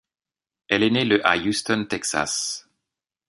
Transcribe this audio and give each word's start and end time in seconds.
Elle 0.67 0.81
est 0.81 0.89
née 0.89 1.05
le 1.05 1.23
à 1.27 1.37
Houston, 1.37 1.85
Texas. 1.87 2.67